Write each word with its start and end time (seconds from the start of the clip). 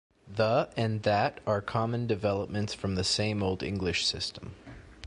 "The" 0.27 0.69
and 0.75 1.03
"that" 1.03 1.41
are 1.45 1.61
common 1.61 2.07
developments 2.07 2.73
from 2.73 2.95
the 2.95 3.03
same 3.03 3.43
Old 3.43 3.61
English 3.61 4.03
system. 4.07 4.55